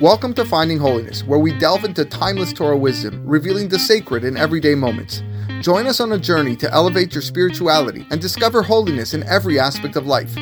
Welcome 0.00 0.32
to 0.34 0.44
Finding 0.44 0.78
Holiness, 0.78 1.24
where 1.24 1.40
we 1.40 1.58
delve 1.58 1.84
into 1.84 2.04
timeless 2.04 2.52
Torah 2.52 2.76
wisdom, 2.76 3.20
revealing 3.26 3.68
the 3.68 3.80
sacred 3.80 4.22
in 4.22 4.36
everyday 4.36 4.76
moments. 4.76 5.24
Join 5.60 5.88
us 5.88 5.98
on 5.98 6.12
a 6.12 6.18
journey 6.18 6.54
to 6.54 6.72
elevate 6.72 7.12
your 7.12 7.20
spirituality 7.20 8.06
and 8.12 8.20
discover 8.20 8.62
holiness 8.62 9.12
in 9.12 9.24
every 9.24 9.58
aspect 9.58 9.96
of 9.96 10.06
life. 10.06 10.32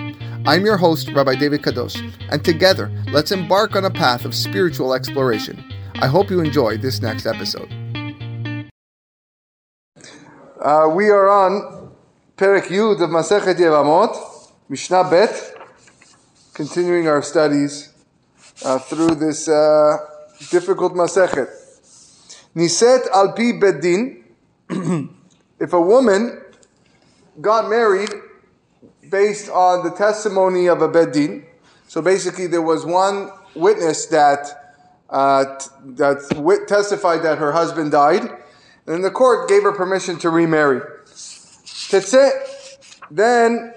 I'm 0.45 0.67
your 0.67 0.77
host, 0.77 1.11
Rabbi 1.11 1.37
David 1.37 1.63
Kadosh, 1.63 1.97
and 2.29 2.45
together, 2.45 2.93
let's 3.09 3.33
embark 3.33 3.77
on 3.77 3.87
a 3.87 3.91
path 3.91 4.27
of 4.27 4.35
spiritual 4.35 4.93
exploration. 4.93 5.65
I 6.03 6.07
hope 6.07 6.29
you 6.29 6.41
enjoy 6.41 6.77
this 6.77 7.01
next 7.01 7.25
episode. 7.25 7.73
Uh, 10.61 10.91
we 10.95 11.09
are 11.09 11.31
on 11.31 11.95
Perek 12.37 12.65
Yud 12.65 13.01
of 13.01 13.09
Masechet 13.09 13.55
Yevamot, 13.55 14.53
Mishnah 14.69 15.09
Bet, 15.09 15.55
continuing 16.53 17.09
our 17.09 17.23
studies 17.23 17.95
uh, 18.65 18.79
through 18.79 19.15
this 19.15 19.49
uh, 19.49 19.99
difficult 20.51 20.95
Masechet. 20.95 21.49
Niset 22.55 23.07
al 23.13 23.33
pi 23.33 23.53
bedin, 23.53 24.25
if 25.61 25.73
a 25.73 25.81
woman 25.81 26.41
got 27.41 27.69
married 27.69 28.11
based 29.11 29.51
on 29.51 29.85
the 29.85 29.91
testimony 29.91 30.67
of 30.67 30.83
a 30.83 30.89
bedin, 30.89 31.45
so 31.87 32.01
basically 32.01 32.47
there 32.47 32.63
was 32.63 32.85
one 32.85 33.31
witness 33.55 34.07
that 34.07 34.75
uh, 35.11 35.45
that 35.85 36.65
testified 36.67 37.23
that 37.23 37.39
her 37.39 37.53
husband 37.53 37.93
died, 37.93 38.29
and 38.87 39.05
the 39.05 39.11
court 39.11 39.49
gave 39.49 39.63
her 39.63 39.73
permission 39.73 40.19
to 40.19 40.31
remarry. 40.31 40.81
Tetzeh, 41.07 42.31
then 43.11 43.73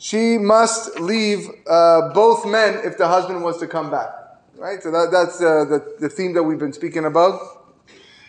she 0.00 0.38
must 0.38 0.98
leave 0.98 1.46
uh, 1.66 2.08
both 2.14 2.46
men 2.46 2.80
if 2.84 2.96
the 2.96 3.06
husband 3.06 3.44
was 3.44 3.58
to 3.58 3.66
come 3.66 3.90
back. 3.90 4.08
Right? 4.56 4.82
So 4.82 4.90
that, 4.90 5.10
that's 5.12 5.42
uh, 5.42 5.66
the, 5.66 5.96
the 6.00 6.08
theme 6.08 6.32
that 6.32 6.42
we've 6.42 6.58
been 6.58 6.72
speaking 6.72 7.04
about. 7.04 7.38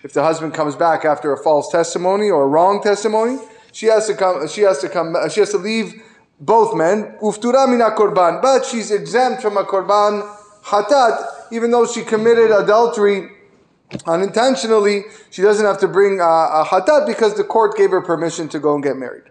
If 0.03 0.11
the 0.11 0.21
husband 0.21 0.53
comes 0.53 0.75
back 0.75 1.05
after 1.05 1.31
a 1.31 1.37
false 1.41 1.71
testimony 1.71 2.29
or 2.29 2.43
a 2.43 2.47
wrong 2.47 2.83
testimony, 2.83 3.37
she 3.71 3.85
has 3.85 4.05
to 4.07 4.15
come. 4.15 4.49
She 4.49 4.61
has 4.61 4.79
to 4.79 4.89
come. 4.89 5.15
She 5.29 5.39
has 5.39 5.51
to 5.51 5.57
leave 5.57 6.03
both 6.41 6.75
men. 6.75 7.15
Uftura 7.21 7.69
mina 7.69 7.91
korban, 7.91 8.41
but 8.41 8.65
she's 8.65 8.91
exempt 8.91 9.41
from 9.41 9.55
a 9.55 9.63
korban 9.63 10.27
hatat, 10.63 11.53
even 11.53 11.71
though 11.71 11.85
she 11.85 12.01
committed 12.01 12.51
adultery 12.51 13.29
unintentionally. 14.05 15.03
She 15.29 15.41
doesn't 15.41 15.65
have 15.65 15.79
to 15.79 15.87
bring 15.87 16.19
a, 16.19 16.23
a 16.23 16.65
hatat 16.65 17.07
because 17.07 17.35
the 17.35 17.45
court 17.45 17.77
gave 17.77 17.91
her 17.91 18.01
permission 18.01 18.49
to 18.49 18.59
go 18.59 18.73
and 18.75 18.83
get 18.83 18.97
married. 18.97 19.30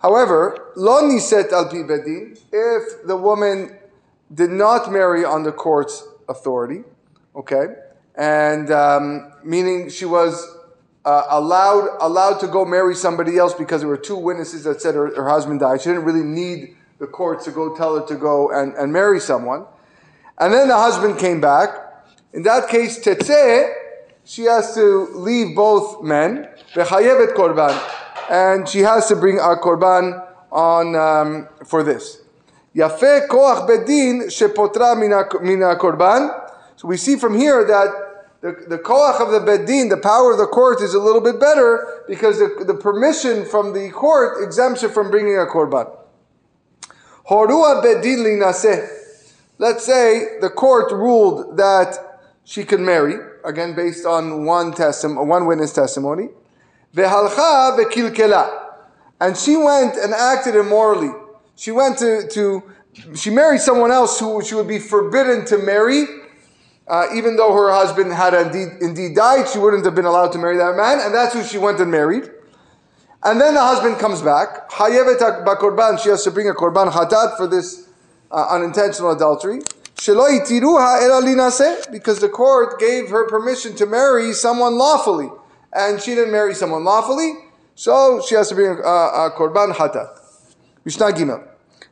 However, 0.00 0.72
lo 0.76 1.02
niset 1.02 1.52
al 1.52 1.68
pi 1.68 1.82
bedin, 1.82 2.38
if 2.52 3.06
the 3.06 3.16
woman 3.16 3.76
did 4.32 4.50
not 4.50 4.92
marry 4.92 5.24
on 5.24 5.42
the 5.42 5.52
court's 5.52 6.06
authority, 6.28 6.84
okay, 7.34 7.74
and 8.14 8.70
um, 8.70 9.32
meaning 9.42 9.90
she 9.90 10.04
was 10.04 10.46
uh, 11.04 11.24
allowed 11.30 11.88
allowed 12.00 12.38
to 12.38 12.46
go 12.46 12.64
marry 12.64 12.94
somebody 12.94 13.38
else 13.38 13.54
because 13.54 13.80
there 13.80 13.88
were 13.88 13.96
two 13.96 14.16
witnesses 14.16 14.64
that 14.64 14.80
said 14.80 14.94
her, 14.94 15.14
her 15.14 15.28
husband 15.28 15.60
died. 15.60 15.80
She 15.80 15.88
didn't 15.88 16.04
really 16.04 16.24
need 16.24 16.76
the 16.98 17.06
court 17.06 17.42
to 17.44 17.50
go 17.50 17.74
tell 17.76 17.98
her 17.98 18.06
to 18.06 18.14
go 18.14 18.50
and, 18.50 18.74
and 18.74 18.92
marry 18.92 19.20
someone. 19.20 19.64
And 20.38 20.52
then 20.52 20.68
the 20.68 20.76
husband 20.76 21.18
came 21.18 21.40
back. 21.40 21.70
In 22.32 22.42
that 22.42 22.68
case, 22.68 22.98
tetzeh, 23.00 23.72
she 24.24 24.42
has 24.44 24.74
to 24.74 25.08
leave 25.14 25.56
both 25.56 26.02
men. 26.04 26.48
Vechayevet 26.74 27.34
korban 27.34 27.74
and 28.28 28.68
she 28.68 28.80
has 28.80 29.08
to 29.08 29.16
bring 29.16 29.38
a 29.38 29.56
korban 29.56 30.24
on 30.50 30.94
um, 30.94 31.48
for 31.64 31.82
this. 31.82 32.22
Yafe 32.74 33.26
koach 33.28 33.68
bedin 33.68 34.26
shepotra 34.26 34.98
mina 34.98 35.76
korban. 35.76 36.50
So 36.76 36.86
we 36.88 36.96
see 36.96 37.16
from 37.16 37.36
here 37.36 37.64
that 37.64 38.08
the, 38.40 38.66
the 38.68 38.78
koach 38.78 39.20
of 39.20 39.32
the 39.32 39.40
bedin, 39.40 39.90
the 39.90 39.96
power 39.96 40.32
of 40.32 40.38
the 40.38 40.46
court, 40.46 40.80
is 40.80 40.94
a 40.94 40.98
little 41.00 41.20
bit 41.20 41.40
better 41.40 42.04
because 42.06 42.38
the, 42.38 42.64
the 42.64 42.74
permission 42.74 43.44
from 43.44 43.72
the 43.72 43.90
court 43.90 44.44
exempts 44.44 44.82
her 44.82 44.88
from 44.88 45.10
bringing 45.10 45.36
a 45.36 45.46
korban. 45.46 45.94
Horua 47.28 47.82
bedin 47.82 48.18
linaseh. 48.18 48.96
Let's 49.58 49.84
say 49.84 50.38
the 50.40 50.50
court 50.50 50.92
ruled 50.92 51.56
that 51.56 52.20
she 52.44 52.64
could 52.64 52.80
marry, 52.80 53.16
again 53.44 53.74
based 53.74 54.06
on 54.06 54.44
one 54.44 54.72
testimony, 54.72 55.26
one 55.26 55.46
witness 55.46 55.72
testimony. 55.72 56.28
Vehalcha 56.94 57.76
vekilkela. 57.78 58.66
And 59.20 59.36
she 59.36 59.56
went 59.56 59.96
and 59.96 60.14
acted 60.14 60.54
immorally. 60.54 61.10
She 61.56 61.72
went 61.72 61.98
to, 61.98 62.28
to 62.28 62.62
she 63.14 63.30
married 63.30 63.60
someone 63.60 63.90
else 63.90 64.18
who 64.20 64.42
she 64.44 64.54
would 64.54 64.68
be 64.68 64.78
forbidden 64.78 65.44
to 65.46 65.58
marry. 65.58 66.04
Uh, 66.86 67.06
even 67.14 67.36
though 67.36 67.52
her 67.52 67.70
husband 67.70 68.12
had 68.12 68.32
indeed, 68.32 68.68
indeed 68.80 69.14
died, 69.14 69.46
she 69.48 69.58
wouldn't 69.58 69.84
have 69.84 69.94
been 69.94 70.06
allowed 70.06 70.32
to 70.32 70.38
marry 70.38 70.56
that 70.56 70.74
man, 70.74 71.00
and 71.00 71.14
that's 71.14 71.34
who 71.34 71.44
she 71.44 71.58
went 71.58 71.78
and 71.80 71.90
married. 71.90 72.30
And 73.24 73.38
then 73.40 73.54
the 73.54 73.60
husband 73.60 73.98
comes 73.98 74.22
back. 74.22 74.70
Hayevet 74.70 75.44
bakorban, 75.44 75.98
she 76.02 76.08
has 76.08 76.24
to 76.24 76.30
bring 76.30 76.48
a 76.48 76.54
korban 76.54 76.90
hatat 76.90 77.36
for 77.36 77.46
this 77.46 77.88
uh, 78.30 78.46
unintentional 78.50 79.10
adultery. 79.10 79.60
Because 81.90 82.20
the 82.20 82.30
court 82.32 82.78
gave 82.78 83.10
her 83.10 83.26
permission 83.28 83.74
to 83.74 83.84
marry 83.84 84.32
someone 84.32 84.78
lawfully 84.78 85.28
and 85.78 86.00
she 86.02 86.14
didn't 86.14 86.32
marry 86.32 86.54
someone 86.54 86.84
lawfully, 86.84 87.34
so 87.74 88.20
she 88.26 88.34
has 88.34 88.48
to 88.48 88.54
bring 88.56 88.70
a, 88.70 88.72
a 88.72 89.30
korban 89.36 89.72
hatat. 89.72 90.18
Mishnah 90.84 91.12
Gimel. 91.12 91.46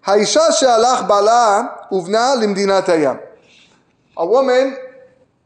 Haisha 0.04 0.58
she'alach 0.58 1.06
bala 1.08 1.86
uvna 1.92 2.36
limdinat 2.36 2.86
hayam. 2.86 3.20
A 4.16 4.26
woman, 4.26 4.76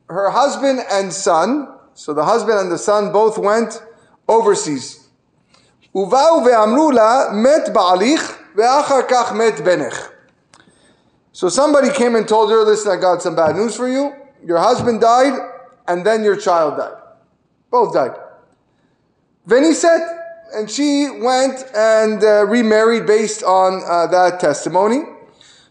her 0.09 0.31
husband 0.31 0.81
and 0.91 1.13
son, 1.13 1.69
so 1.95 2.15
the 2.15 2.25
husband 2.25 2.59
and 2.59 2.73
the 2.73 2.79
son 2.79 3.13
both 3.13 3.37
went 3.37 3.83
overseas. 4.29 5.09
So 5.93 6.09
somebody 11.49 11.91
came 11.91 12.15
and 12.15 12.29
told 12.29 12.51
her, 12.51 12.63
listen, 12.65 12.93
I 12.93 12.97
got 12.97 13.23
some 13.23 13.35
bad 13.35 13.57
news 13.57 13.77
for 13.77 13.89
you. 13.89 14.15
Your 14.45 14.59
husband 14.59 15.01
died, 15.01 15.35
and 15.89 16.07
then 16.07 16.23
your 16.23 16.37
child 16.37 16.77
died. 16.79 16.97
Both 17.71 17.93
died. 17.93 18.15
Veniset, 19.51 20.07
and 20.55 20.71
she 20.71 21.11
went 21.11 21.65
and 21.75 22.23
uh, 22.23 22.47
remarried 22.47 23.05
based 23.05 23.43
on 23.43 23.83
uh, 23.85 24.07
that 24.07 24.39
testimony. 24.39 25.03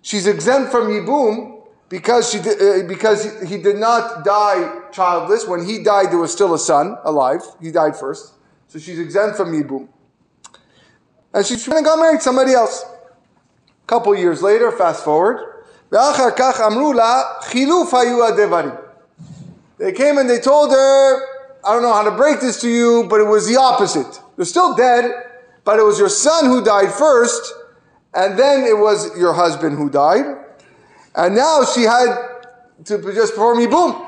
She's 0.02 0.28
exempt 0.28 0.70
from 0.70 0.90
Yibum 0.90 1.64
because, 1.88 2.30
she 2.30 2.40
uh, 2.40 2.84
because 2.90 3.42
he 3.48 3.58
did 3.58 3.78
not 3.78 4.26
die 4.26 4.82
childless. 4.92 5.48
When 5.48 5.66
he 5.66 5.82
died, 5.82 6.12
there 6.12 6.18
was 6.18 6.34
still 6.34 6.54
a 6.54 6.60
son 6.60 6.98
alive. 7.06 7.40
He 7.62 7.72
died 7.72 7.96
first. 7.96 8.34
So 8.68 8.80
she's 8.80 9.00
exempt 9.00 9.38
from 9.38 9.54
Yibum. 9.54 9.88
And 11.34 11.46
she 11.46 11.54
went 11.70 11.78
and 11.78 11.86
got 11.86 12.00
married 12.00 12.22
somebody 12.22 12.52
else. 12.52 12.84
A 12.84 13.88
couple 13.88 14.14
years 14.14 14.42
later, 14.42 14.74
fast 14.74 15.06
forward, 15.06 15.64
they 15.90 15.98
came 19.94 20.18
and 20.18 20.30
they 20.30 20.40
told 20.40 20.72
her, 20.72 21.39
I 21.64 21.74
don't 21.74 21.82
know 21.82 21.94
how 21.94 22.04
to 22.04 22.16
break 22.16 22.40
this 22.40 22.62
to 22.62 22.70
you, 22.70 23.06
but 23.10 23.20
it 23.20 23.26
was 23.26 23.48
the 23.48 23.58
opposite. 23.58 24.22
You're 24.38 24.46
still 24.46 24.76
dead, 24.76 25.12
but 25.66 25.80
it 25.80 25.84
was 25.84 26.00
your 26.00 26.10
son 26.10 26.46
who 26.46 26.64
died 26.64 26.92
first, 26.92 27.54
and 28.14 28.40
then 28.40 28.66
it 28.66 28.78
was 28.78 29.18
your 29.18 29.34
husband 29.34 29.78
who 29.78 29.90
died. 29.90 30.26
And 31.16 31.36
now 31.36 31.66
she 31.66 31.84
had 31.84 32.16
to 32.86 33.02
just 33.14 33.34
perform 33.34 33.60
Yibum. 33.60 34.08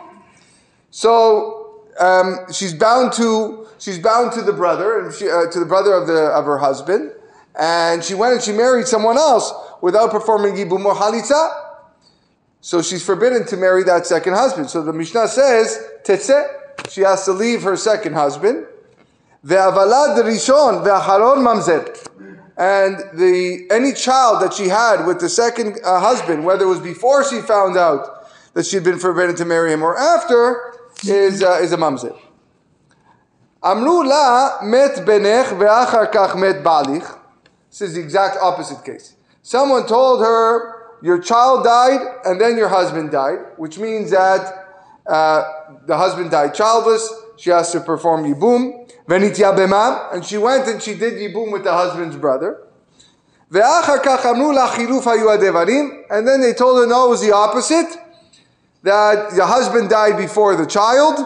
So 0.91 1.83
um, 1.99 2.37
she's 2.53 2.73
bound 2.73 3.13
to 3.13 3.67
she's 3.79 3.99
bound 3.99 4.31
to 4.33 4.41
the 4.41 4.53
brother 4.53 4.99
and 4.99 5.13
she, 5.13 5.29
uh, 5.29 5.47
to 5.51 5.59
the 5.59 5.65
brother 5.65 5.93
of 5.93 6.07
the 6.07 6.27
of 6.27 6.45
her 6.45 6.57
husband, 6.57 7.11
and 7.59 8.03
she 8.03 8.13
went 8.13 8.33
and 8.33 8.41
she 8.41 8.51
married 8.53 8.87
someone 8.87 9.17
else 9.17 9.51
without 9.81 10.11
performing 10.11 10.55
Yibum 10.55 10.85
or 10.85 10.95
Halitza. 10.95 11.69
So 12.61 12.81
she's 12.81 13.03
forbidden 13.03 13.45
to 13.47 13.57
marry 13.57 13.83
that 13.85 14.05
second 14.05 14.33
husband. 14.33 14.69
So 14.69 14.83
the 14.83 14.93
Mishnah 14.93 15.27
says, 15.27 15.83
Tetzeh, 16.03 16.60
she 16.89 17.01
has 17.01 17.25
to 17.25 17.31
leave 17.31 17.63
her 17.63 17.75
second 17.75 18.13
husband. 18.13 18.65
Ve'avalad 19.45 20.21
rishon 20.23 20.85
ve'acharon 20.85 21.39
mamzer. 21.39 22.07
And 22.57 22.97
the 23.17 23.67
any 23.71 23.93
child 23.93 24.41
that 24.43 24.53
she 24.53 24.67
had 24.67 25.05
with 25.05 25.19
the 25.19 25.29
second 25.29 25.79
uh, 25.83 25.99
husband, 25.99 26.45
whether 26.45 26.65
it 26.65 26.67
was 26.67 26.79
before 26.79 27.27
she 27.27 27.41
found 27.41 27.77
out 27.77 28.27
that 28.53 28.65
she'd 28.65 28.83
been 28.83 28.99
forbidden 28.99 29.35
to 29.37 29.45
marry 29.45 29.71
him 29.71 29.81
or 29.81 29.97
after, 29.97 30.73
is 31.05 31.41
uh, 31.41 31.59
is 31.61 31.71
a 31.71 31.77
mamzer. 31.77 32.17
Amru 33.63 34.03
la 34.07 34.59
met 34.63 34.97
benech 35.05 35.57
ve'achar 35.57 36.11
kach 36.11 36.39
met 36.39 36.63
balich. 36.63 37.17
This 37.69 37.81
is 37.81 37.93
the 37.95 38.01
exact 38.01 38.37
opposite 38.41 38.83
case. 38.83 39.15
Someone 39.43 39.87
told 39.87 40.19
her, 40.19 40.99
your 41.01 41.19
child 41.19 41.63
died 41.63 42.01
and 42.25 42.39
then 42.39 42.57
your 42.57 42.67
husband 42.67 43.11
died, 43.11 43.39
which 43.57 43.79
means 43.79 44.11
that 44.11 44.60
uh, 45.07 45.43
the 45.85 45.97
husband 45.97 46.31
died 46.31 46.53
childless. 46.53 47.11
She 47.37 47.49
has 47.49 47.71
to 47.71 47.79
perform 47.79 48.23
yibum. 48.23 48.89
Venitya 49.07 50.13
and 50.13 50.23
she 50.23 50.37
went 50.37 50.67
and 50.67 50.81
she 50.81 50.95
did 50.95 51.13
yibum 51.13 51.51
with 51.51 51.63
the 51.63 51.73
husband's 51.73 52.15
brother. 52.15 52.67
And 53.49 53.63
then 56.27 56.41
they 56.41 56.53
told 56.53 56.79
her, 56.79 56.87
no, 56.87 57.07
it 57.07 57.09
was 57.09 57.21
the 57.21 57.33
opposite. 57.33 57.87
that 58.83 59.35
the 59.35 59.45
husband 59.45 59.89
died 59.89 60.17
before 60.17 60.55
the 60.55 60.65
child, 60.65 61.19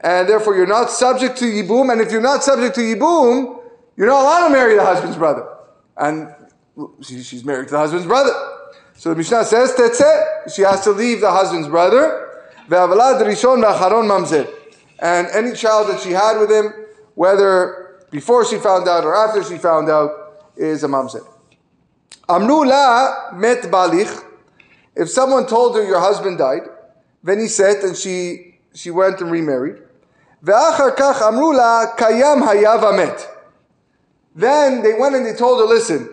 and 0.00 0.28
therefore 0.28 0.56
you're 0.56 0.66
not 0.66 0.90
subject 0.90 1.36
to 1.38 1.44
Yibum, 1.44 1.92
and 1.92 2.00
if 2.00 2.12
you're 2.12 2.20
not 2.20 2.42
subject 2.42 2.74
to 2.76 2.80
Yibum, 2.80 3.60
you're 3.96 4.06
not 4.06 4.22
allowed 4.22 4.48
to 4.48 4.54
marry 4.54 4.76
the 4.76 4.84
husband's 4.84 5.16
brother. 5.16 5.46
And 5.96 6.34
she, 7.02 7.22
she's 7.22 7.44
married 7.44 7.68
to 7.68 7.72
the 7.72 7.78
husband's 7.78 8.06
brother. 8.06 8.32
So 8.94 9.10
the 9.10 9.16
Mishnah 9.16 9.44
says, 9.44 9.72
Tetzeh, 9.72 10.54
she 10.54 10.62
has 10.62 10.82
to 10.84 10.92
leave 10.92 11.20
the 11.20 11.30
husband's 11.30 11.68
brother. 11.68 12.27
And 15.00 15.28
any 15.32 15.52
child 15.54 15.88
that 15.88 16.00
she 16.02 16.10
had 16.10 16.38
with 16.38 16.50
him, 16.50 16.72
whether 17.14 18.04
before 18.10 18.44
she 18.44 18.58
found 18.58 18.88
out 18.88 19.04
or 19.04 19.14
after 19.14 19.42
she 19.42 19.58
found 19.58 19.88
out, 19.88 20.10
is 20.56 20.82
a 20.84 20.88
mamzer. 20.88 21.24
Amru 22.28 22.66
la 22.66 23.32
met 23.34 23.62
balich. 23.64 24.24
If 24.94 25.08
someone 25.08 25.46
told 25.46 25.76
her 25.76 25.84
your 25.84 26.00
husband 26.00 26.38
died, 26.38 26.62
then 27.22 27.38
he 27.38 27.48
said, 27.48 27.82
and 27.84 27.96
she 27.96 28.58
she 28.74 28.90
went 28.90 29.20
and 29.20 29.30
remarried. 29.30 29.82
Met. 32.96 33.28
Then 34.34 34.82
they 34.82 34.94
went 34.94 35.14
and 35.16 35.26
they 35.26 35.34
told 35.34 35.60
her, 35.60 35.66
listen, 35.66 36.08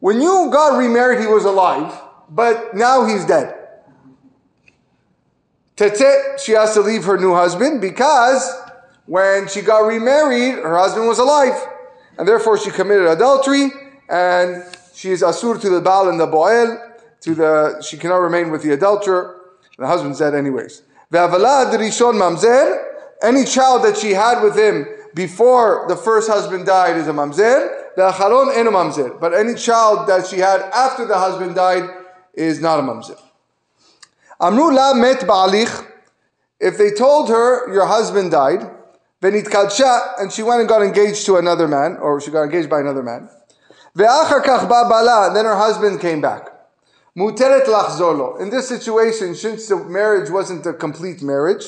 when 0.00 0.20
you 0.20 0.50
got 0.52 0.78
remarried, 0.78 1.20
he 1.20 1.26
was 1.26 1.44
alive, 1.44 1.92
but 2.30 2.74
now 2.74 3.04
he's 3.04 3.24
dead. 3.24 3.57
Tete, 5.78 6.40
she 6.40 6.52
has 6.52 6.74
to 6.74 6.80
leave 6.80 7.04
her 7.04 7.16
new 7.16 7.32
husband 7.32 7.80
because 7.80 8.42
when 9.06 9.46
she 9.46 9.60
got 9.62 9.86
remarried, 9.86 10.54
her 10.54 10.76
husband 10.76 11.06
was 11.06 11.20
alive. 11.20 11.54
And 12.18 12.26
therefore 12.26 12.58
she 12.58 12.72
committed 12.72 13.06
adultery 13.06 13.70
and 14.08 14.64
she 14.92 15.10
is 15.10 15.22
asur 15.22 15.60
to 15.60 15.70
the 15.70 15.80
Baal 15.80 16.08
and 16.08 16.18
the 16.18 16.26
Boel, 16.26 16.80
to 17.20 17.32
the 17.32 17.80
she 17.80 17.96
cannot 17.96 18.16
remain 18.16 18.50
with 18.50 18.64
the 18.64 18.72
adulterer. 18.72 19.36
The 19.78 19.86
husband's 19.86 20.18
dead 20.18 20.34
anyways. 20.34 20.82
Any 23.22 23.44
child 23.44 23.84
that 23.84 23.96
she 24.00 24.10
had 24.10 24.42
with 24.42 24.58
him 24.58 24.84
before 25.14 25.84
the 25.88 25.94
first 25.94 26.28
husband 26.28 26.66
died 26.66 26.96
is 26.96 27.06
a 27.06 27.12
mamzer. 27.12 27.94
Ve'acharon 27.96 28.56
en 28.56 28.66
mamzer. 28.66 29.20
But 29.20 29.32
any 29.32 29.54
child 29.54 30.08
that 30.08 30.26
she 30.26 30.38
had 30.38 30.60
after 30.74 31.06
the 31.06 31.16
husband 31.16 31.54
died 31.54 31.88
is 32.34 32.60
not 32.60 32.80
a 32.80 32.82
mamzer. 32.82 33.16
Amru 34.40 34.72
la 34.72 34.94
met 34.94 35.20
ba'alich. 35.20 35.84
If 36.60 36.78
they 36.78 36.90
told 36.92 37.28
her 37.28 37.72
your 37.72 37.86
husband 37.86 38.30
died, 38.30 38.60
venit 39.20 39.46
kadsha, 39.46 40.20
and 40.20 40.32
she 40.32 40.42
went 40.42 40.60
and 40.60 40.68
got 40.68 40.82
engaged 40.82 41.26
to 41.26 41.36
another 41.36 41.66
man, 41.66 41.96
or 41.96 42.20
she 42.20 42.30
got 42.30 42.42
engaged 42.42 42.70
by 42.70 42.80
another 42.80 43.02
man. 43.02 43.28
Ve'achar 43.96 44.42
kach 44.44 44.68
ba 44.68 44.88
bala, 44.88 45.32
then 45.34 45.44
her 45.44 45.56
husband 45.56 46.00
came 46.00 46.20
back. 46.20 46.48
Muteret 47.16 47.64
lachzolo. 47.64 48.40
In 48.40 48.50
this 48.50 48.68
situation, 48.68 49.34
since 49.34 49.66
the 49.66 49.76
marriage 49.76 50.30
wasn't 50.30 50.64
a 50.66 50.72
complete 50.72 51.20
marriage, 51.20 51.64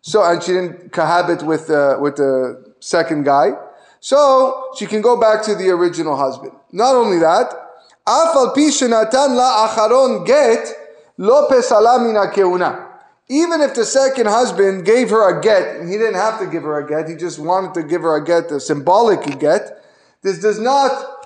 so 0.00 0.24
and 0.24 0.42
she 0.42 0.52
didn't 0.52 0.92
cohabit 0.92 1.42
with 1.42 1.68
uh, 1.68 1.98
with 2.00 2.16
the 2.16 2.72
second 2.80 3.24
guy, 3.24 3.50
so 4.00 4.70
she 4.78 4.86
can 4.86 5.02
go 5.02 5.20
back 5.20 5.42
to 5.42 5.54
the 5.54 5.68
original 5.68 6.16
husband. 6.16 6.52
Not 6.72 6.94
only 6.94 7.18
that, 7.18 7.52
afal 8.06 8.54
pi 8.54 8.70
shenatan 8.70 9.36
la 9.36 9.68
acharon 9.68 10.24
get 10.24 10.66
lo 11.18 11.48
pesala 11.48 11.98
mina 12.04 12.30
keuna. 12.32 12.84
Even 13.28 13.60
if 13.60 13.74
the 13.74 13.84
second 13.84 14.26
husband 14.26 14.84
gave 14.84 15.10
her 15.10 15.36
a 15.36 15.40
get, 15.42 15.84
he 15.84 15.92
didn't 15.92 16.14
have 16.14 16.38
to 16.38 16.46
give 16.46 16.62
her 16.62 16.78
a 16.78 16.86
get, 16.86 17.08
he 17.08 17.16
just 17.16 17.40
wanted 17.40 17.74
to 17.74 17.82
give 17.82 18.02
her 18.02 18.16
a 18.16 18.24
get, 18.24 18.52
a 18.52 18.60
symbolic 18.60 19.40
get, 19.40 19.82
this 20.22 20.40
does 20.40 20.60
not 20.60 21.16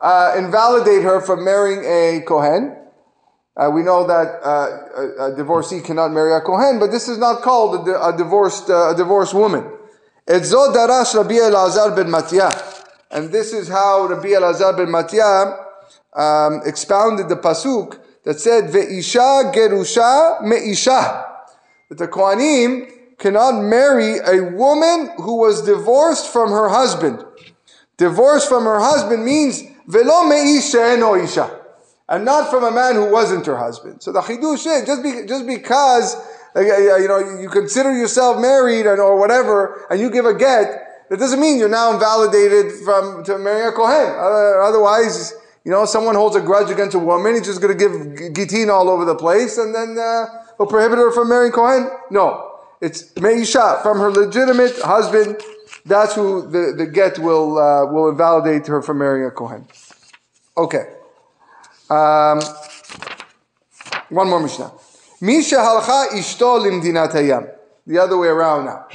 uh, 0.00 0.34
invalidate 0.36 1.02
her 1.02 1.20
from 1.20 1.44
marrying 1.44 1.82
a 1.84 2.20
Kohen. 2.26 2.76
Uh, 3.56 3.70
we 3.70 3.82
know 3.82 4.06
that 4.06 4.40
uh, 4.44 4.68
a, 4.96 5.32
a, 5.32 5.36
divorcee 5.36 5.80
cannot 5.80 6.12
marry 6.12 6.34
a 6.34 6.42
Kohen, 6.42 6.78
but 6.78 6.90
this 6.90 7.08
is 7.08 7.16
not 7.16 7.40
called 7.40 7.88
a, 7.88 8.08
a 8.08 8.16
divorced, 8.16 8.68
uh, 8.68 8.90
a 8.90 8.94
divorced 8.94 9.32
woman. 9.32 9.64
And 10.26 10.42
this 10.42 10.52
is 13.52 13.68
how 13.68 14.06
Rabbi 14.06 14.28
Elazar 14.28 14.76
ben 14.76 14.90
Matya 14.90 15.56
um, 16.12 16.60
expounded 16.66 17.30
the 17.30 17.36
pasuk 17.36 17.98
that 18.26 18.40
said, 18.40 18.64
Ve'isha 18.64 19.54
gerusha 19.54 20.42
me'isha. 20.42 21.24
That 21.88 21.98
the 21.98 22.08
Kohanim 22.08 22.90
cannot 23.18 23.62
marry 23.62 24.18
a 24.18 24.42
woman 24.50 25.10
who 25.16 25.36
was 25.36 25.62
divorced 25.62 26.32
from 26.32 26.50
her 26.50 26.68
husband. 26.68 27.24
Divorced 27.96 28.48
from 28.48 28.64
her 28.64 28.80
husband 28.80 29.24
means 29.24 29.62
velo 29.86 30.24
me'isha 30.24 30.96
eno 30.96 31.14
isha. 31.14 31.48
And 32.08 32.24
not 32.24 32.50
from 32.50 32.64
a 32.64 32.72
man 32.72 32.96
who 32.96 33.10
wasn't 33.12 33.46
her 33.46 33.56
husband. 33.56 34.02
So 34.02 34.10
the 34.10 34.20
chidush 34.20 34.66
is, 34.66 34.84
just, 34.84 35.02
be, 35.04 35.24
just 35.26 35.46
because 35.46 36.16
uh, 36.56 36.60
you 36.60 37.06
know, 37.06 37.38
you 37.40 37.48
consider 37.48 37.96
yourself 37.96 38.40
married 38.40 38.86
and, 38.86 38.98
or 38.98 39.18
whatever, 39.20 39.86
and 39.88 40.00
you 40.00 40.10
give 40.10 40.26
a 40.26 40.34
get, 40.34 41.06
that 41.10 41.18
doesn't 41.20 41.40
mean 41.40 41.60
you're 41.60 41.68
now 41.68 41.92
invalidated 41.92 42.72
from 42.84 43.22
to 43.22 43.38
marry 43.38 43.68
a 43.68 43.72
Kohen. 43.72 44.16
Otherwise, 44.18 45.34
you 45.66 45.72
know, 45.72 45.84
someone 45.84 46.14
holds 46.14 46.36
a 46.36 46.40
grudge 46.40 46.70
against 46.70 46.94
a 46.94 46.98
woman, 47.00 47.34
he's 47.34 47.44
just 47.44 47.60
going 47.60 47.76
to 47.76 47.84
give 47.84 47.90
gitin 48.32 48.72
all 48.72 48.88
over 48.88 49.04
the 49.04 49.16
place, 49.16 49.58
and 49.58 49.74
then 49.74 49.98
uh, 49.98 50.26
he'll 50.56 50.66
prohibit 50.68 50.96
her 50.96 51.10
from 51.10 51.28
marrying 51.28 51.50
Kohen. 51.50 51.90
No, 52.08 52.60
it's 52.80 53.12
meisha 53.14 53.82
from 53.82 53.98
her 53.98 54.12
legitimate 54.12 54.80
husband. 54.82 55.42
That's 55.84 56.14
who 56.14 56.48
the, 56.48 56.72
the 56.76 56.86
get 56.86 57.18
will 57.18 57.58
uh, 57.58 57.84
will 57.86 58.08
invalidate 58.08 58.68
her 58.68 58.80
from 58.80 58.98
marrying 58.98 59.26
a 59.26 59.32
Kohen. 59.32 59.66
Okay. 60.56 60.86
Um, 61.90 62.40
one 64.08 64.30
more 64.30 64.38
Mishnah. 64.38 64.70
Misha 65.20 65.56
halcha 65.56 66.10
ishto 66.10 66.60
limdinat 66.60 67.10
hayam. 67.10 67.50
The 67.88 67.98
other 67.98 68.16
way 68.16 68.28
around 68.28 68.66
now. 68.66 68.86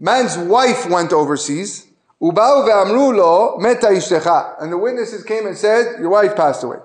Man's 0.00 0.36
wife 0.36 0.90
went 0.90 1.12
overseas. 1.12 1.86
Ubau 2.22 2.64
ve'amru 2.64 3.16
lo 3.16 3.56
meta 3.58 3.88
ishtecha. 3.88 4.62
And 4.62 4.72
the 4.72 4.78
witnesses 4.78 5.24
came 5.24 5.46
and 5.46 5.56
said, 5.56 5.98
your 5.98 6.10
wife 6.10 6.36
passed 6.36 6.62
away. 6.62 6.78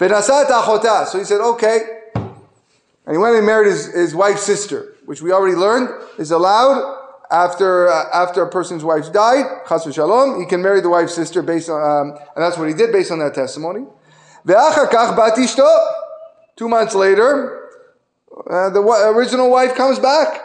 Ve'nasat 0.00 0.46
achota. 0.46 1.06
So 1.06 1.18
he 1.18 1.24
said, 1.24 1.40
okay. 1.40 1.78
And 2.16 3.14
he 3.14 3.18
went 3.18 3.36
and 3.36 3.46
married 3.46 3.68
his, 3.68 3.92
his 3.94 4.14
wife's 4.14 4.42
sister, 4.42 4.96
which 5.04 5.22
we 5.22 5.30
already 5.30 5.54
learned 5.54 5.90
is 6.18 6.32
allowed 6.32 7.02
after 7.30 7.88
uh, 7.88 8.04
after 8.12 8.42
a 8.42 8.50
person's 8.50 8.82
wife 8.82 9.12
died. 9.12 9.44
Chas 9.68 9.84
v'shalom. 9.84 10.40
He 10.40 10.46
can 10.46 10.62
marry 10.62 10.80
the 10.80 10.88
wife's 10.88 11.14
sister 11.14 11.42
based 11.42 11.68
on, 11.68 11.80
um, 11.80 12.18
and 12.34 12.42
that's 12.42 12.58
what 12.58 12.68
he 12.68 12.74
did 12.74 12.92
based 12.92 13.12
on 13.12 13.18
that 13.20 13.34
testimony. 13.34 13.86
Ve'achar 14.46 14.88
kach 14.88 15.16
bat 15.16 15.34
ishto. 15.36 15.68
Two 16.56 16.68
months 16.68 16.94
later, 16.94 17.68
uh, 18.50 18.70
the 18.70 18.80
original 19.14 19.50
wife 19.50 19.74
comes 19.74 19.98
back. 19.98 20.40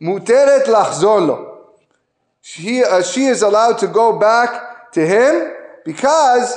Muteret 0.00 0.64
lachzor 0.64 1.51
she, 2.42 2.82
uh, 2.82 3.02
she 3.02 3.24
is 3.24 3.42
allowed 3.42 3.78
to 3.78 3.86
go 3.86 4.18
back 4.18 4.92
to 4.92 5.06
him 5.06 5.54
because 5.84 6.54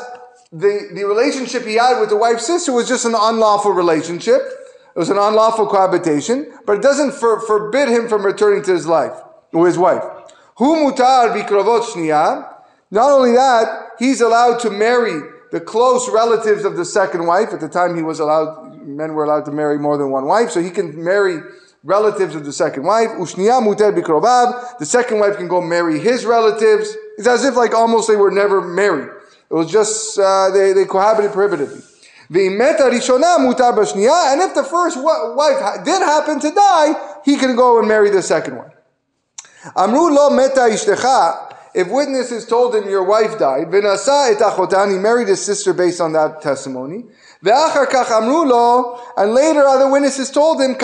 the, 0.52 0.90
the 0.94 1.04
relationship 1.04 1.64
he 1.64 1.76
had 1.76 2.00
with 2.00 2.10
the 2.10 2.18
wife's 2.18 2.48
sister 2.48 2.74
was 2.74 2.88
just 2.88 3.06
an 3.06 3.16
unlawful 3.16 3.72
relationship. 3.72 4.42
It 4.96 5.00
was 5.00 5.10
an 5.10 5.18
unlawful 5.18 5.68
cohabitation, 5.68 6.52
but 6.66 6.78
it 6.78 6.82
doesn't 6.82 7.14
for, 7.14 7.40
forbid 7.42 7.90
him 7.90 8.08
from 8.08 8.26
returning 8.26 8.64
to 8.64 8.74
his 8.74 8.88
life, 8.88 9.14
or 9.54 9.68
his 9.68 9.78
wife. 9.78 10.04
Mutar. 10.58 12.50
Not 12.92 13.12
only 13.12 13.34
that, 13.34 13.90
he's 14.00 14.22
allowed 14.22 14.60
to 14.62 14.70
marry 14.70 15.22
the 15.52 15.60
close 15.60 16.10
relatives 16.10 16.64
of 16.64 16.78
the 16.78 16.86
second 16.86 17.28
wife. 17.28 17.50
At 17.52 17.60
the 17.60 17.70
time, 17.70 17.96
he 17.96 18.04
was 18.04 18.20
allowed, 18.20 18.82
men 18.88 19.14
were 19.14 19.26
allowed 19.26 19.46
to 19.46 19.52
marry 19.52 19.78
more 19.78 19.98
than 19.98 20.10
one 20.12 20.26
wife, 20.26 20.50
so 20.50 20.62
he 20.62 20.72
can 20.72 21.04
marry 21.04 21.42
relatives 21.86 22.36
of 22.36 22.44
the 22.44 22.52
second 22.52 22.84
wife. 22.84 23.10
Ushniya 23.12 23.62
muter 23.62 23.96
bikrovav. 23.96 24.80
The 24.80 24.86
second 24.86 25.20
wife 25.20 25.38
can 25.38 25.48
go 25.48 25.62
marry 25.62 26.00
his 26.00 26.26
relatives. 26.26 26.98
It's 27.18 27.28
as 27.28 27.46
if 27.46 27.56
like 27.56 27.74
almost 27.74 28.10
they 28.10 28.18
were 28.18 28.32
never 28.32 28.60
married. 28.60 29.10
It 29.50 29.54
was 29.54 29.72
just 29.72 30.20
uh, 30.20 30.50
they 30.50 30.74
they 30.74 30.86
cohabited 30.86 31.32
prohibitively. 31.32 31.82
V'imeta. 32.30 32.88
And 32.88 34.42
if 34.42 34.56
the 34.56 34.64
first 34.64 34.98
wife 34.98 35.86
did 35.86 36.02
happen 36.02 36.40
to 36.40 36.52
die, 36.52 37.20
he 37.24 37.38
can 37.38 37.56
go 37.56 37.80
and 37.80 37.88
marry 37.88 38.10
the 38.10 38.24
second 38.24 38.58
one. 38.58 38.72
Amru 39.78 40.14
lo. 40.14 40.30
If 41.76 41.90
witnesses 41.90 42.46
told 42.46 42.74
him 42.74 42.90
your 42.90 43.04
wife 43.04 43.38
died, 43.38 43.68
v'nasa 43.68 44.32
et 44.32 44.40
achotan, 44.40 44.94
he 44.94 44.98
married 44.98 45.28
his 45.28 45.44
sister 45.44 45.74
based 45.74 46.00
on 46.00 46.14
that 46.14 46.42
testimony. 46.42 47.04
And 47.44 49.34
later 49.34 49.68
other 49.68 49.92
witnesses 49.92 50.32
told 50.32 50.62
him, 50.62 50.76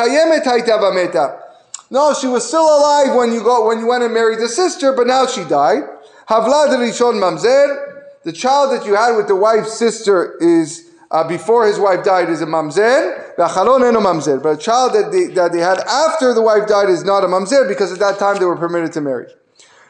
No, 1.90 2.14
she 2.14 2.28
was 2.28 2.46
still 2.46 2.66
alive 2.66 3.16
when 3.16 3.32
you 3.32 3.42
when 3.66 3.80
you 3.80 3.88
went 3.88 4.04
and 4.04 4.14
married 4.14 4.40
the 4.40 4.50
sister, 4.50 4.92
but 4.92 5.08
now 5.08 5.26
she 5.26 5.46
died. 5.46 5.84
mamzer. 6.28 7.88
The 8.24 8.34
child 8.34 8.72
that 8.72 8.86
you 8.86 8.96
had 8.96 9.16
with 9.16 9.30
the 9.30 9.36
wife's 9.36 9.78
sister 9.80 10.38
is 10.42 10.90
uh, 11.10 11.24
before 11.26 11.68
his 11.68 11.80
wife 11.80 12.04
died 12.04 12.30
is 12.30 12.42
a 12.42 12.46
mamzer. 12.46 13.34
mamzer. 13.38 14.44
But 14.44 14.50
a 14.50 14.58
child 14.58 14.94
that 14.94 15.12
they, 15.14 15.28
that 15.36 15.54
they 15.54 15.60
had 15.60 15.80
after 15.80 16.34
the 16.34 16.42
wife 16.42 16.68
died 16.68 16.90
is 16.90 17.06
not 17.06 17.24
a 17.24 17.28
mamzer 17.28 17.66
because 17.66 17.94
at 17.94 18.00
that 18.00 18.20
time 18.20 18.40
they 18.40 18.46
were 18.46 18.58
permitted 18.58 18.92
to 18.94 19.02
marry. 19.02 19.28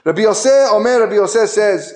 Rabbi 0.04 0.22
Yosef, 0.22 0.72
Omer 0.72 1.02
Rabbi 1.02 1.16
Yosef 1.16 1.50
says, 1.50 1.94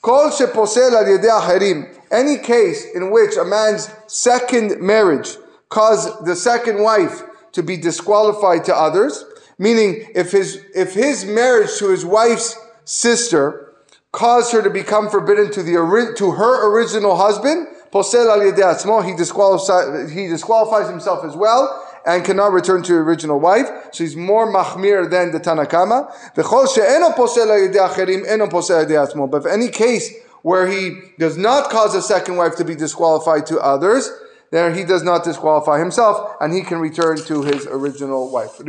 Kol 0.00 0.30
sheposel 0.30 0.92
al 0.92 1.04
acherim 1.04 1.94
any 2.10 2.38
case 2.38 2.86
in 2.94 3.10
which 3.10 3.36
a 3.36 3.44
man's 3.44 3.90
second 4.06 4.80
marriage 4.80 5.36
caused 5.68 6.24
the 6.24 6.34
second 6.34 6.82
wife 6.82 7.22
to 7.52 7.62
be 7.62 7.76
disqualified 7.76 8.64
to 8.64 8.74
others. 8.74 9.24
Meaning, 9.58 10.06
if 10.14 10.32
his 10.32 10.64
if 10.74 10.94
his 10.94 11.24
marriage 11.24 11.76
to 11.78 11.90
his 11.90 12.04
wife's 12.04 12.56
sister 12.84 13.74
caused 14.12 14.52
her 14.52 14.62
to 14.62 14.70
become 14.70 15.08
forbidden 15.08 15.50
to 15.52 15.62
the 15.62 16.14
to 16.16 16.30
her 16.32 16.72
original 16.72 17.16
husband, 17.16 17.68
posel 17.92 18.28
al 18.30 18.40
yedei 18.40 18.74
atzmo, 18.74 19.04
he 19.04 20.26
disqualifies 20.26 20.88
himself 20.88 21.24
as 21.24 21.36
well 21.36 21.91
and 22.06 22.24
cannot 22.24 22.52
return 22.52 22.82
to 22.84 22.94
original 22.94 23.38
wife. 23.38 23.68
So 23.92 24.04
he's 24.04 24.16
more 24.16 24.52
mahmir 24.52 25.08
than 25.10 25.32
the 25.32 25.40
Tanakama. 25.40 26.10
But 29.30 29.36
if 29.36 29.46
any 29.46 29.68
case 29.68 30.14
where 30.42 30.66
he 30.66 31.00
does 31.18 31.36
not 31.36 31.70
cause 31.70 31.94
a 31.94 32.02
second 32.02 32.36
wife 32.36 32.56
to 32.56 32.64
be 32.64 32.74
disqualified 32.74 33.46
to 33.46 33.60
others, 33.60 34.10
then 34.52 34.74
he 34.74 34.84
does 34.84 35.02
not 35.02 35.24
disqualify 35.24 35.78
himself 35.78 36.36
and 36.40 36.52
he 36.52 36.60
can 36.60 36.78
return 36.78 37.16
to 37.16 37.42
his 37.42 37.66
original 37.66 38.30
wife. 38.30 38.60